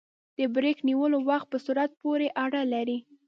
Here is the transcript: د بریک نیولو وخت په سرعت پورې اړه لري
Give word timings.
د 0.37 0.39
بریک 0.55 0.77
نیولو 0.87 1.17
وخت 1.29 1.47
په 1.51 1.57
سرعت 1.65 1.91
پورې 2.01 2.27
اړه 2.43 2.61
لري 2.73 2.97